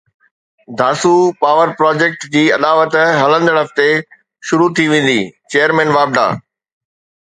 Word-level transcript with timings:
Dasu 0.79 1.13
power 1.41 1.67
project 1.79 2.21
جي 2.35 2.43
اڏاوت 2.57 2.93
هلندڙ 3.21 3.55
هفتي 3.63 3.89
شروع 4.47 4.69
ٿي 4.75 4.85
ويندي 4.91 5.19
چيئرمين 5.51 5.89
واپڊا 5.97 6.27